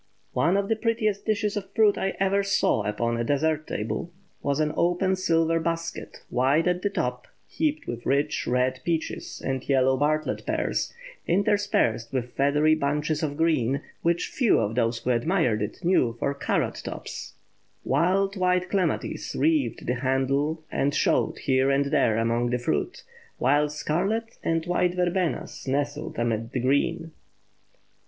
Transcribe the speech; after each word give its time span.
One 0.33 0.57
of 0.57 0.67
the 0.67 0.75
prettiest 0.75 1.27
dishes 1.27 1.55
of 1.55 1.69
fruit 1.75 1.95
I 1.95 2.15
ever 2.19 2.41
saw 2.41 2.81
upon 2.87 3.17
a 3.17 3.23
dessert 3.23 3.67
table 3.67 4.11
was 4.41 4.59
an 4.59 4.73
open 4.75 5.15
silver 5.15 5.59
basket, 5.59 6.23
wide 6.31 6.67
at 6.67 6.81
the 6.81 6.89
top, 6.89 7.27
heaped 7.47 7.85
with 7.85 8.03
rich 8.03 8.47
red 8.47 8.79
peaches 8.83 9.39
and 9.45 9.69
yellow 9.69 9.95
Bartlett 9.97 10.43
pears, 10.47 10.91
interspersed 11.27 12.11
with 12.11 12.31
feathery 12.31 12.73
bunches 12.73 13.21
of 13.21 13.37
green, 13.37 13.81
which 14.01 14.25
few 14.29 14.57
of 14.57 14.73
those 14.73 14.97
who 14.97 15.11
admired 15.11 15.61
it 15.61 15.85
knew 15.85 16.13
for 16.17 16.33
carrot 16.33 16.81
tops. 16.83 17.35
Wild 17.83 18.35
white 18.35 18.71
clematis 18.71 19.35
wreathed 19.35 19.85
the 19.85 19.93
handle 19.99 20.63
and 20.71 20.95
showed 20.95 21.37
here 21.37 21.69
and 21.69 21.85
there 21.93 22.17
among 22.17 22.49
the 22.49 22.57
fruit, 22.57 23.03
while 23.37 23.69
scarlet 23.69 24.39
and 24.43 24.65
white 24.65 24.95
verbenas 24.95 25.67
nestled 25.67 26.17
amid 26.17 26.53
the 26.53 26.59
green. 26.59 27.11